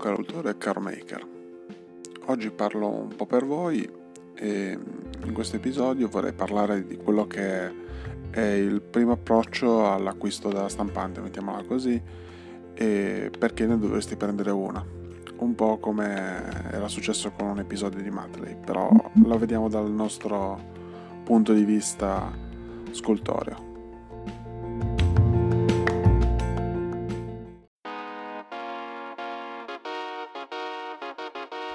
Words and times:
caro 0.00 0.16
autore 0.16 0.50
e 0.50 0.56
caro 0.56 0.80
maker. 0.80 1.28
Oggi 2.26 2.50
parlo 2.50 2.88
un 2.88 3.14
po' 3.14 3.26
per 3.26 3.44
voi 3.44 3.88
e 4.34 4.78
in 5.22 5.32
questo 5.34 5.56
episodio 5.56 6.08
vorrei 6.08 6.32
parlare 6.32 6.86
di 6.86 6.96
quello 6.96 7.26
che 7.26 7.70
è 8.30 8.40
il 8.40 8.80
primo 8.80 9.12
approccio 9.12 9.92
all'acquisto 9.92 10.48
della 10.48 10.70
stampante, 10.70 11.20
mettiamola 11.20 11.64
così, 11.64 12.00
e 12.72 13.30
perché 13.38 13.66
ne 13.66 13.78
dovresti 13.78 14.16
prendere 14.16 14.50
una. 14.50 14.82
Un 15.36 15.54
po' 15.54 15.78
come 15.78 16.70
era 16.70 16.88
successo 16.88 17.30
con 17.32 17.48
un 17.48 17.58
episodio 17.58 18.02
di 18.02 18.10
Matley, 18.10 18.56
però 18.64 18.90
la 19.24 19.36
vediamo 19.36 19.68
dal 19.68 19.90
nostro 19.90 20.58
punto 21.24 21.52
di 21.52 21.64
vista 21.64 22.30
scultoreo. 22.90 23.69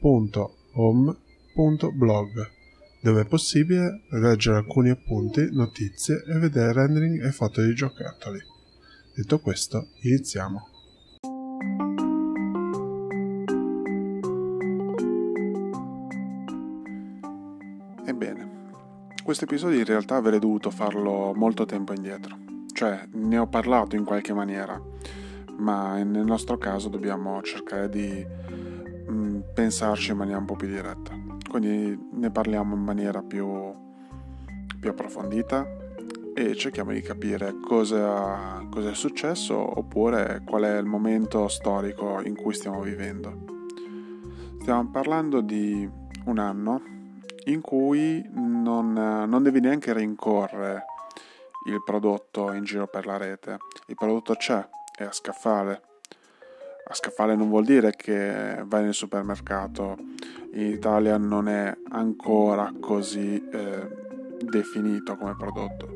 www.home.blog 0.00 1.26
dove 3.00 3.20
è 3.20 3.26
possibile 3.26 4.02
leggere 4.10 4.56
alcuni 4.56 4.90
appunti, 4.90 5.48
notizie 5.52 6.24
e 6.26 6.38
vedere 6.38 6.72
rendering 6.72 7.24
e 7.24 7.30
foto 7.30 7.62
di 7.62 7.72
giocattoli. 7.72 8.38
Detto 9.14 9.38
questo, 9.38 9.88
iniziamo. 10.02 10.68
Ebbene, 18.04 18.50
questo 19.22 19.44
episodio 19.44 19.78
in 19.78 19.84
realtà 19.84 20.16
avrei 20.16 20.40
dovuto 20.40 20.70
farlo 20.70 21.32
molto 21.34 21.64
tempo 21.66 21.92
indietro, 21.92 22.36
cioè 22.72 23.06
ne 23.12 23.38
ho 23.38 23.46
parlato 23.46 23.94
in 23.94 24.04
qualche 24.04 24.32
maniera, 24.32 24.80
ma 25.58 26.02
nel 26.02 26.24
nostro 26.24 26.58
caso 26.58 26.88
dobbiamo 26.88 27.40
cercare 27.42 27.88
di 27.88 28.26
pensarci 29.54 30.10
in 30.10 30.18
maniera 30.18 30.38
un 30.38 30.44
po' 30.44 30.56
più 30.56 30.68
diretta. 30.68 31.12
Quindi 31.48 32.08
ne 32.12 32.30
parliamo 32.30 32.74
in 32.74 32.82
maniera 32.82 33.22
più, 33.22 33.74
più 34.78 34.90
approfondita 34.90 35.66
e 36.34 36.54
cerchiamo 36.54 36.92
di 36.92 37.00
capire 37.00 37.54
cosa, 37.60 38.64
cosa 38.70 38.90
è 38.90 38.94
successo 38.94 39.56
oppure 39.56 40.42
qual 40.44 40.62
è 40.62 40.78
il 40.78 40.84
momento 40.84 41.48
storico 41.48 42.20
in 42.22 42.36
cui 42.36 42.54
stiamo 42.54 42.80
vivendo. 42.80 43.56
Stiamo 44.60 44.90
parlando 44.90 45.40
di 45.40 45.88
un 46.26 46.38
anno 46.38 46.82
in 47.46 47.60
cui 47.62 48.22
non, 48.34 48.92
non 48.92 49.42
devi 49.42 49.60
neanche 49.60 49.94
rincorrere 49.94 50.84
il 51.66 51.82
prodotto 51.82 52.52
in 52.52 52.64
giro 52.64 52.86
per 52.86 53.06
la 53.06 53.16
rete. 53.16 53.56
Il 53.86 53.94
prodotto 53.94 54.34
c'è, 54.34 54.68
è 54.94 55.04
a 55.04 55.12
scaffale 55.12 55.82
a 56.90 56.94
scaffale 56.94 57.36
non 57.36 57.50
vuol 57.50 57.64
dire 57.64 57.92
che 57.94 58.62
vai 58.64 58.82
nel 58.82 58.94
supermercato. 58.94 59.96
In 60.54 60.66
Italia 60.66 61.18
non 61.18 61.48
è 61.48 61.76
ancora 61.90 62.72
così 62.80 63.46
eh, 63.52 63.88
definito 64.42 65.16
come 65.16 65.36
prodotto, 65.36 65.94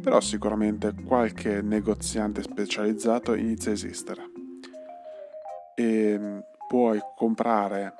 però 0.00 0.20
sicuramente 0.20 0.94
qualche 1.04 1.60
negoziante 1.60 2.42
specializzato 2.42 3.34
inizia 3.34 3.72
a 3.72 3.74
esistere 3.74 4.30
e 5.74 6.16
mm, 6.18 6.38
puoi 6.68 7.00
comprare 7.16 7.94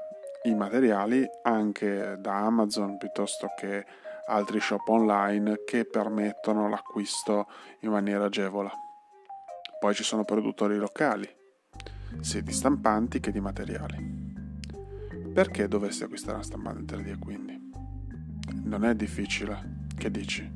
i 0.44 0.54
materiali 0.54 1.28
anche 1.42 2.16
da 2.20 2.36
Amazon 2.36 2.98
piuttosto 2.98 3.48
che 3.56 3.84
altri 4.26 4.60
shop 4.60 4.86
online 4.88 5.62
che 5.66 5.84
permettono 5.84 6.68
l'acquisto 6.68 7.48
in 7.80 7.90
maniera 7.90 8.26
agevola. 8.26 8.70
Poi 9.80 9.94
ci 9.94 10.04
sono 10.04 10.24
produttori 10.24 10.76
locali 10.76 11.37
sia 12.20 12.42
di 12.42 12.52
stampanti 12.52 13.20
che 13.20 13.30
di 13.30 13.40
materiali. 13.40 14.16
Perché 15.32 15.68
dovresti 15.68 16.02
acquistare 16.02 16.34
una 16.34 16.42
stampante 16.42 16.96
3D 16.96 17.18
quindi? 17.18 17.70
Non 18.64 18.84
è 18.84 18.94
difficile, 18.94 19.86
che 19.96 20.10
dici? 20.10 20.50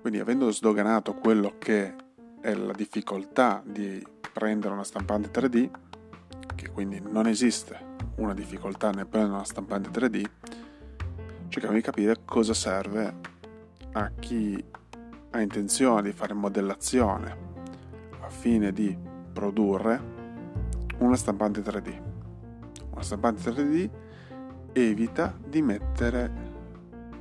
Quindi 0.00 0.20
avendo 0.20 0.50
sdoganato 0.50 1.14
quello 1.14 1.56
che 1.58 1.94
è 2.40 2.54
la 2.54 2.72
difficoltà 2.72 3.62
di 3.64 4.04
prendere 4.32 4.72
una 4.72 4.84
stampante 4.84 5.30
3D, 5.30 5.70
che 6.54 6.70
quindi 6.70 7.00
non 7.00 7.26
esiste 7.26 7.95
una 8.16 8.34
difficoltà 8.34 8.90
prendere 8.90 9.34
una 9.34 9.44
stampante 9.44 9.90
3D, 9.90 10.24
cerchiamo 11.48 11.76
di 11.76 11.82
capire 11.82 12.18
cosa 12.24 12.54
serve 12.54 13.14
a 13.92 14.10
chi 14.18 14.62
ha 15.30 15.40
intenzione 15.40 16.02
di 16.02 16.12
fare 16.12 16.34
modellazione 16.34 17.36
a 18.20 18.28
fine 18.28 18.72
di 18.72 18.96
produrre 19.32 20.14
una 20.98 21.16
stampante 21.16 21.60
3D. 21.60 22.02
Una 22.90 23.02
stampante 23.02 23.50
3D 23.50 23.90
evita 24.72 25.34
di 25.46 25.62
mettere 25.62 26.54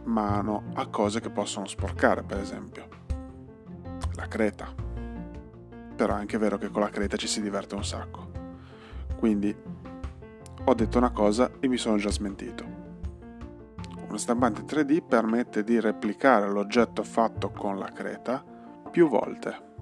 mano 0.03 0.63
a 0.73 0.87
cose 0.87 1.19
che 1.19 1.29
possono 1.29 1.65
sporcare, 1.65 2.23
per 2.23 2.39
esempio 2.39 2.87
la 4.15 4.27
creta. 4.27 4.73
Però 5.95 6.13
è 6.13 6.17
anche 6.17 6.37
vero 6.37 6.57
che 6.57 6.69
con 6.69 6.81
la 6.81 6.89
creta 6.89 7.17
ci 7.17 7.27
si 7.27 7.41
diverte 7.41 7.75
un 7.75 7.83
sacco. 7.83 8.31
Quindi 9.17 9.55
ho 10.67 10.73
detto 10.73 10.97
una 10.97 11.11
cosa 11.11 11.51
e 11.59 11.67
mi 11.67 11.77
sono 11.77 11.97
già 11.97 12.09
smentito. 12.09 12.83
Una 14.07 14.17
stampante 14.17 14.63
3D 14.63 15.05
permette 15.05 15.63
di 15.63 15.79
replicare 15.79 16.49
l'oggetto 16.49 17.03
fatto 17.03 17.51
con 17.51 17.77
la 17.77 17.91
creta 17.91 18.43
più 18.89 19.07
volte. 19.07 19.73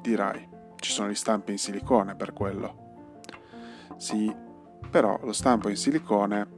Dirai, 0.00 0.48
ci 0.76 0.90
sono 0.90 1.08
gli 1.08 1.14
stampi 1.14 1.52
in 1.52 1.58
silicone 1.58 2.16
per 2.16 2.32
quello. 2.32 2.88
Sì, 3.96 4.34
però 4.90 5.20
lo 5.22 5.32
stampo 5.32 5.68
in 5.68 5.76
silicone 5.76 6.48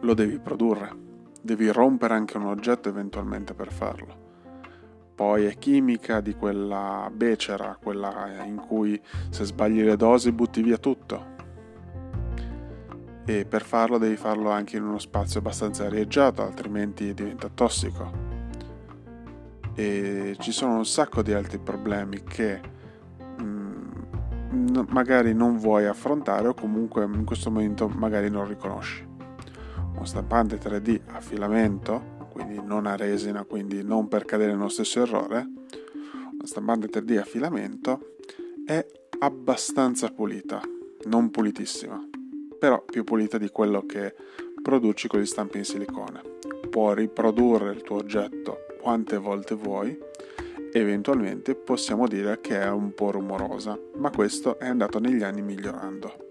lo 0.00 0.14
devi 0.14 0.38
produrre, 0.38 0.96
devi 1.42 1.70
rompere 1.70 2.14
anche 2.14 2.38
un 2.38 2.46
oggetto 2.46 2.88
eventualmente 2.88 3.52
per 3.52 3.70
farlo. 3.70 4.28
Poi 5.14 5.44
è 5.44 5.58
chimica 5.58 6.22
di 6.22 6.34
quella 6.34 7.10
becera, 7.12 7.76
quella 7.78 8.42
in 8.42 8.56
cui 8.56 8.98
se 9.28 9.44
sbagli 9.44 9.82
le 9.82 9.96
dosi 9.96 10.32
butti 10.32 10.62
via 10.62 10.78
tutto 10.78 11.29
e 13.24 13.44
per 13.44 13.62
farlo 13.62 13.98
devi 13.98 14.16
farlo 14.16 14.50
anche 14.50 14.76
in 14.76 14.84
uno 14.84 14.98
spazio 14.98 15.40
abbastanza 15.40 15.84
arieggiato, 15.84 16.42
altrimenti 16.42 17.12
diventa 17.14 17.48
tossico. 17.52 18.28
E 19.74 20.36
ci 20.38 20.52
sono 20.52 20.76
un 20.76 20.86
sacco 20.86 21.22
di 21.22 21.32
altri 21.32 21.58
problemi 21.58 22.22
che 22.22 22.60
mm, 23.40 24.80
magari 24.88 25.32
non 25.32 25.58
vuoi 25.58 25.86
affrontare 25.86 26.48
o 26.48 26.54
comunque 26.54 27.04
in 27.04 27.24
questo 27.24 27.50
momento 27.50 27.88
magari 27.88 28.30
non 28.30 28.46
riconosci. 28.46 29.06
Uno 29.94 30.04
stampante 30.04 30.58
3D 30.58 31.00
a 31.12 31.20
filamento, 31.20 32.28
quindi 32.32 32.60
non 32.62 32.86
a 32.86 32.96
resina, 32.96 33.44
quindi 33.44 33.82
non 33.82 34.08
per 34.08 34.24
cadere 34.24 34.52
nello 34.52 34.68
stesso 34.68 35.02
errore, 35.02 35.38
una 36.32 36.46
stampante 36.46 36.88
3D 36.88 37.18
a 37.18 37.24
filamento 37.24 38.14
è 38.64 38.84
abbastanza 39.18 40.08
pulita, 40.08 40.60
non 41.04 41.30
pulitissima 41.30 42.10
però 42.60 42.84
più 42.84 43.02
pulita 43.02 43.38
di 43.38 43.48
quello 43.48 43.86
che 43.86 44.14
produci 44.62 45.08
con 45.08 45.18
gli 45.18 45.26
stampi 45.26 45.58
in 45.58 45.64
silicone. 45.64 46.20
Puoi 46.68 46.94
riprodurre 46.94 47.72
il 47.72 47.82
tuo 47.82 47.96
oggetto 47.96 48.66
quante 48.80 49.16
volte 49.16 49.54
vuoi 49.54 49.98
eventualmente 50.72 51.54
possiamo 51.54 52.06
dire 52.06 52.40
che 52.40 52.60
è 52.60 52.70
un 52.70 52.94
po' 52.94 53.10
rumorosa, 53.10 53.78
ma 53.96 54.10
questo 54.10 54.58
è 54.58 54.66
andato 54.68 55.00
negli 55.00 55.22
anni 55.22 55.42
migliorando. 55.42 56.28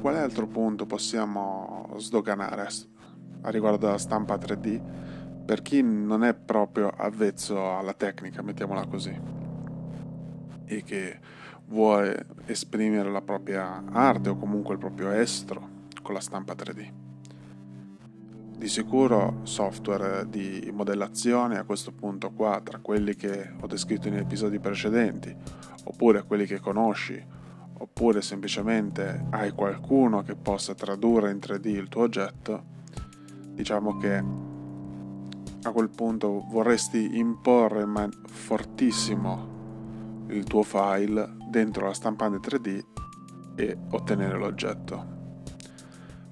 Quale 0.00 0.18
altro 0.18 0.46
punto 0.46 0.86
possiamo 0.86 1.90
sdoganare 1.98 2.62
riguardo 3.50 3.86
della 3.86 3.98
stampa 3.98 4.36
3D 4.36 4.80
per 5.48 5.62
chi 5.62 5.82
non 5.82 6.24
è 6.24 6.34
proprio 6.34 6.92
avvezzo 6.94 7.74
alla 7.74 7.94
tecnica, 7.94 8.42
mettiamola 8.42 8.86
così, 8.86 9.18
e 10.66 10.82
che 10.82 11.18
vuole 11.68 12.26
esprimere 12.44 13.10
la 13.10 13.22
propria 13.22 13.82
arte 13.90 14.28
o 14.28 14.36
comunque 14.36 14.74
il 14.74 14.80
proprio 14.80 15.10
estro 15.10 15.86
con 16.02 16.12
la 16.12 16.20
stampa 16.20 16.52
3D. 16.52 16.92
Di 18.58 18.68
sicuro 18.68 19.40
software 19.44 20.28
di 20.28 20.70
modellazione 20.70 21.56
a 21.56 21.64
questo 21.64 21.92
punto 21.92 22.30
qua, 22.32 22.60
tra 22.62 22.80
quelli 22.80 23.14
che 23.14 23.52
ho 23.58 23.66
descritto 23.66 24.08
in 24.08 24.16
episodi 24.16 24.58
precedenti, 24.58 25.34
oppure 25.84 26.24
quelli 26.24 26.44
che 26.44 26.60
conosci, 26.60 27.24
oppure 27.78 28.20
semplicemente 28.20 29.26
hai 29.30 29.52
qualcuno 29.52 30.22
che 30.22 30.34
possa 30.34 30.74
tradurre 30.74 31.30
in 31.30 31.38
3D 31.38 31.68
il 31.68 31.88
tuo 31.88 32.02
oggetto, 32.02 32.76
diciamo 33.58 33.98
che 33.98 34.24
a 35.62 35.72
quel 35.72 35.90
punto 35.90 36.44
vorresti 36.48 37.18
imporre 37.18 37.84
ma 37.84 38.08
fortissimo 38.24 39.56
il 40.28 40.44
tuo 40.44 40.62
file 40.62 41.34
dentro 41.50 41.86
la 41.86 41.92
stampante 41.92 42.38
3D 42.38 42.84
e 43.56 43.76
ottenere 43.90 44.38
l'oggetto. 44.38 45.16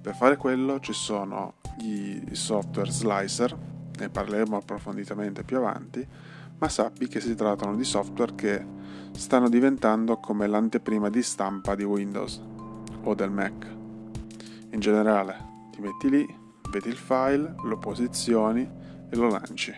Per 0.01 0.15
fare 0.15 0.37
quello 0.37 0.79
ci 0.79 0.93
sono 0.93 1.55
gli 1.77 2.23
software 2.31 2.93
slicer, 2.93 3.59
ne 3.99 4.09
parleremo 4.09 4.59
approfonditamente 4.59 5.43
più 5.43 5.57
avanti, 5.57 6.07
ma 6.59 6.69
sappi 6.69 7.09
che 7.09 7.19
si 7.19 7.35
trattano 7.35 7.75
di 7.75 7.83
software 7.83 8.37
che 8.37 8.65
stanno 9.11 9.49
diventando 9.49 10.19
come 10.19 10.47
l'anteprima 10.47 11.11
di 11.11 11.23
stampa 11.23 11.75
di 11.75 11.83
Windows 11.83 12.41
o 13.03 13.15
del 13.15 13.31
Mac. 13.33 13.67
In 14.71 14.79
generale, 14.79 15.69
ti 15.73 15.81
metti 15.81 16.09
lì, 16.09 16.45
vedi 16.71 16.89
il 16.89 16.97
file, 16.97 17.55
lo 17.63 17.79
posizioni 17.79 18.63
e 19.11 19.17
lo 19.17 19.29
lanci. 19.29 19.75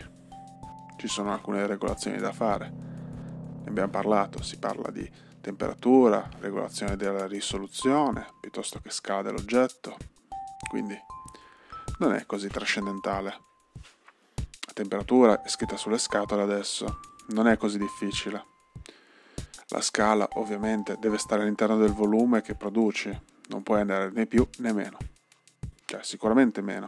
Ci 0.97 1.07
sono 1.07 1.31
alcune 1.31 1.65
regolazioni 1.65 2.17
da 2.17 2.31
fare. 2.31 2.69
Ne 2.69 3.69
abbiamo 3.69 3.89
parlato, 3.89 4.41
si 4.41 4.57
parla 4.57 4.89
di 4.91 5.09
temperatura, 5.41 6.29
regolazione 6.39 6.95
della 6.95 7.25
risoluzione, 7.25 8.27
piuttosto 8.41 8.79
che 8.79 8.89
scala 8.89 9.21
dell'oggetto. 9.21 9.97
Quindi 10.69 10.97
non 11.99 12.13
è 12.13 12.25
così 12.25 12.47
trascendentale. 12.47 13.29
La 14.67 14.73
temperatura 14.73 15.41
è 15.41 15.47
scritta 15.49 15.77
sulle 15.77 15.97
scatole 15.97 16.41
adesso, 16.41 16.99
non 17.29 17.47
è 17.47 17.57
così 17.57 17.77
difficile. 17.77 18.45
La 19.69 19.81
scala 19.81 20.27
ovviamente 20.33 20.97
deve 20.99 21.17
stare 21.17 21.43
all'interno 21.43 21.77
del 21.77 21.93
volume 21.93 22.41
che 22.41 22.55
produci, 22.55 23.17
non 23.49 23.63
puoi 23.63 23.81
andare 23.81 24.09
né 24.11 24.25
più 24.25 24.47
né 24.57 24.73
meno. 24.73 24.97
Cioè 25.89 26.03
sicuramente 26.03 26.61
meno. 26.61 26.85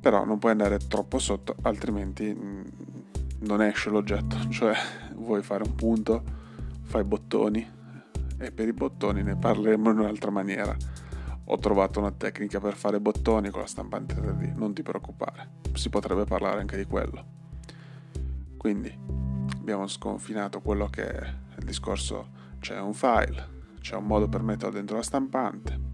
Però 0.00 0.26
non 0.26 0.38
puoi 0.38 0.52
andare 0.52 0.76
troppo 0.86 1.18
sotto, 1.18 1.56
altrimenti 1.62 2.30
mm, 2.30 2.64
non 3.38 3.62
esce 3.62 3.88
l'oggetto. 3.88 4.36
Cioè 4.52 4.74
vuoi 5.14 5.42
fare 5.42 5.62
un 5.62 5.74
punto, 5.74 6.22
fai 6.82 7.04
bottoni 7.04 7.66
e 8.36 8.52
per 8.52 8.68
i 8.68 8.74
bottoni 8.74 9.22
ne 9.22 9.34
parleremo 9.34 9.92
in 9.92 9.98
un'altra 10.00 10.30
maniera 10.30 10.76
ho 11.48 11.56
trovato 11.56 12.00
una 12.00 12.10
tecnica 12.10 12.60
per 12.60 12.74
fare 12.74 13.00
bottoni 13.00 13.48
con 13.48 13.60
la 13.60 13.66
stampante 13.66 14.14
3D, 14.16 14.54
non 14.54 14.74
ti 14.74 14.82
preoccupare, 14.82 15.52
si 15.72 15.88
potrebbe 15.88 16.24
parlare 16.24 16.60
anche 16.60 16.76
di 16.76 16.84
quello. 16.84 17.24
Quindi 18.58 18.92
abbiamo 19.58 19.86
sconfinato 19.86 20.60
quello 20.60 20.88
che 20.88 21.06
è 21.06 21.34
il 21.56 21.64
discorso, 21.64 22.28
c'è 22.58 22.78
un 22.78 22.92
file, 22.92 23.48
c'è 23.80 23.94
un 23.94 24.04
modo 24.04 24.28
per 24.28 24.42
metterlo 24.42 24.74
dentro 24.74 24.96
la 24.96 25.02
stampante. 25.02 25.85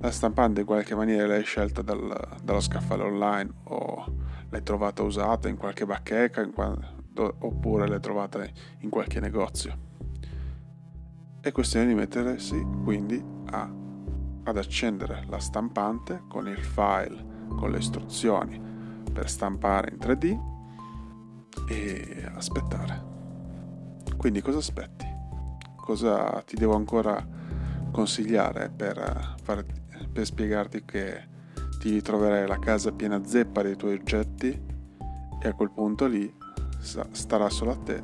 La 0.00 0.10
stampante 0.10 0.60
in 0.60 0.66
qualche 0.66 0.94
maniera 0.94 1.26
l'hai 1.26 1.44
scelta 1.44 1.82
dal, 1.82 2.38
dallo 2.42 2.60
scaffale 2.60 3.02
online 3.02 3.50
o 3.64 4.04
l'hai 4.48 4.62
trovata 4.62 5.02
usata 5.02 5.48
in 5.48 5.56
qualche 5.56 5.84
bacheca 5.86 6.42
in 6.42 6.52
qua, 6.52 6.76
oppure 7.16 7.88
l'hai 7.88 8.00
trovata 8.00 8.46
in 8.78 8.88
qualche 8.88 9.20
negozio. 9.20 9.86
È 11.40 11.52
questione 11.52 11.86
di 11.86 11.94
mettersi 11.94 12.64
quindi 12.84 13.22
a 13.50 13.86
ad 14.48 14.56
accendere 14.56 15.26
la 15.28 15.38
stampante 15.38 16.22
con 16.26 16.48
il 16.48 16.62
file 16.62 17.36
con 17.48 17.70
le 17.70 17.78
istruzioni 17.78 18.60
per 19.12 19.28
stampare 19.28 19.90
in 19.90 19.98
3D 19.98 21.66
e 21.68 22.30
aspettare. 22.34 23.04
Quindi 24.16 24.40
cosa 24.40 24.58
aspetti? 24.58 25.06
Cosa 25.76 26.42
ti 26.46 26.56
devo 26.56 26.74
ancora 26.74 27.26
consigliare 27.90 28.70
per, 28.74 29.34
far, 29.42 29.64
per 30.18 30.26
spiegarti 30.26 30.84
che 30.84 31.28
ti 31.78 31.90
ritroverai 31.90 32.48
la 32.48 32.58
casa 32.58 32.90
piena 32.90 33.24
zeppa 33.24 33.62
dei 33.62 33.76
tuoi 33.76 33.94
oggetti 33.94 34.48
e 35.40 35.48
a 35.48 35.52
quel 35.52 35.70
punto 35.70 36.06
lì 36.08 36.34
starà 36.80 37.48
solo 37.48 37.70
a 37.70 37.76
te 37.76 38.02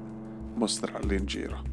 mostrarli 0.54 1.16
in 1.16 1.24
giro. 1.24 1.72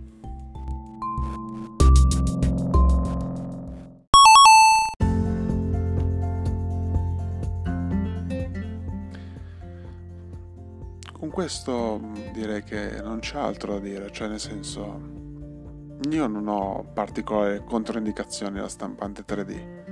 questo 11.31 11.97
mm, 11.97 12.33
direi 12.33 12.61
che 12.61 13.01
non 13.01 13.19
c'è 13.19 13.37
altro 13.37 13.73
da 13.73 13.79
dire, 13.79 14.11
cioè 14.11 14.27
nel 14.27 14.39
senso 14.39 14.99
io 16.09 16.27
non 16.27 16.47
ho 16.47 16.83
particolari 16.93 17.63
controindicazioni 17.63 18.59
alla 18.59 18.67
stampante 18.67 19.23
3D, 19.25 19.90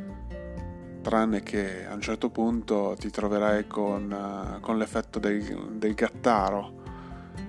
tranne 1.01 1.41
che 1.41 1.85
a 1.87 1.93
un 1.93 2.01
certo 2.01 2.29
punto 2.29 2.95
ti 2.99 3.09
troverai 3.09 3.67
con, 3.67 4.11
uh, 4.11 4.59
con 4.59 4.77
l'effetto 4.77 5.19
del, 5.19 5.71
del 5.73 5.93
gattaro. 5.93 6.77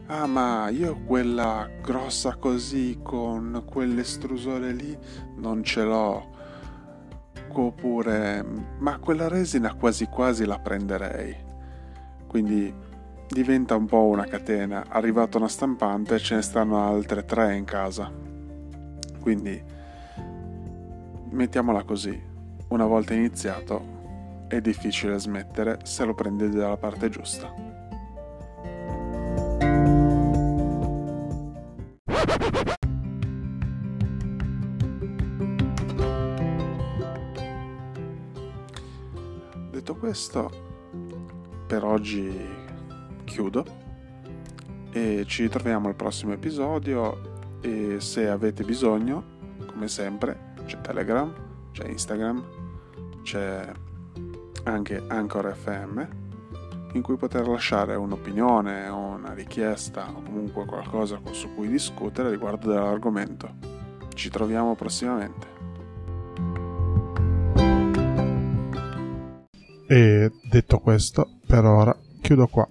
Ah, 0.07 0.27
ma 0.27 0.69
io 0.71 1.03
quella 1.05 1.69
grossa 1.81 2.35
così 2.37 2.99
con 3.03 3.63
quell'estrusore 3.65 4.73
lì 4.73 4.97
non 5.37 5.63
ce 5.63 5.85
l'ho. 5.85 6.39
Oppure, 7.53 8.45
ma 8.79 8.99
quella 8.99 9.29
resina 9.29 9.75
quasi 9.75 10.07
quasi 10.07 10.45
la 10.45 10.59
prenderei. 10.59 11.37
Quindi 12.27 12.73
diventa 13.29 13.77
un 13.77 13.87
po' 13.87 14.07
una 14.07 14.25
catena. 14.25 14.87
Arrivata 14.89 15.39
una 15.39 15.49
stampante 15.49 16.19
ce 16.19 16.37
ne 16.37 16.43
stanno 16.43 16.85
altre 16.85 17.25
tre 17.25 17.57
in 17.57 17.65
casa. 17.65 18.11
Quindi 19.21 19.63
mettiamola 21.31 21.85
così, 21.85 22.21
una 22.71 22.87
volta 22.87 23.15
iniziato 23.15 24.47
è 24.49 24.61
difficile 24.61 25.19
smettere 25.19 25.79
se 25.85 26.05
lo 26.05 26.15
prendete 26.15 26.57
dalla 26.57 26.77
parte 26.77 27.09
giusta. 27.09 27.53
Detto 39.71 39.97
questo, 39.97 40.51
per 41.67 41.85
oggi 41.85 42.33
chiudo 43.25 43.65
e 44.93 45.25
ci 45.27 45.43
ritroviamo 45.43 45.89
al 45.89 45.95
prossimo 45.95 46.33
episodio 46.33 47.59
e 47.61 48.01
se 48.01 48.29
avete 48.29 48.65
bisogno, 48.65 49.39
come 49.67 49.89
sempre, 49.89 50.53
c'è 50.67 50.81
Telegram, 50.81 51.33
c'è 51.73 51.87
Instagram, 51.89 52.60
c'è 53.23 53.71
anche 54.65 55.03
Anchor 55.07 55.55
FM 55.55 56.07
in 56.93 57.03
cui 57.03 57.17
poter 57.17 57.47
lasciare 57.47 57.95
un'opinione 57.95 58.89
o 58.89 58.99
una 58.99 59.33
richiesta 59.33 60.11
o 60.11 60.23
comunque 60.23 60.65
qualcosa 60.65 61.21
su 61.31 61.55
cui 61.55 61.69
discutere 61.69 62.31
riguardo 62.31 62.69
dell'argomento. 62.69 63.49
Ci 64.15 64.29
troviamo 64.29 64.75
prossimamente. 64.75 65.59
E 69.87 70.31
detto 70.49 70.79
questo, 70.79 71.39
per 71.47 71.65
ora 71.65 71.97
chiudo 72.21 72.47
qua. 72.47 72.69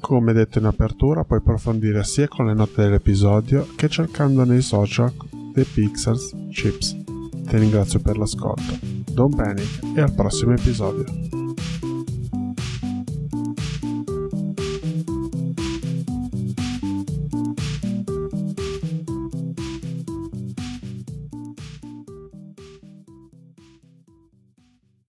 Come 0.00 0.32
detto 0.32 0.58
in 0.58 0.66
apertura, 0.66 1.24
puoi 1.24 1.38
approfondire 1.38 2.04
sia 2.04 2.28
con 2.28 2.46
le 2.46 2.54
note 2.54 2.82
dell'episodio 2.82 3.66
che 3.76 3.88
cercando 3.88 4.44
nei 4.44 4.60
social 4.60 5.12
dei 5.52 5.64
Pixels 5.64 6.34
Chips. 6.50 7.03
Ti 7.46 7.58
ringrazio 7.58 8.00
per 8.00 8.16
l'ascolto. 8.16 8.78
Don't 9.12 9.36
panic 9.36 9.80
e 9.96 10.00
al 10.00 10.12
prossimo 10.12 10.52
episodio. 10.52 11.33